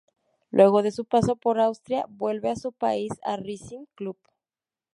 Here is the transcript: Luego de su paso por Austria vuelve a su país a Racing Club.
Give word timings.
Luego 0.49 0.81
de 0.81 0.89
su 0.89 1.05
paso 1.05 1.35
por 1.35 1.59
Austria 1.59 2.07
vuelve 2.09 2.49
a 2.49 2.55
su 2.55 2.73
país 2.73 3.11
a 3.23 3.37
Racing 3.37 3.85
Club. 3.93 4.17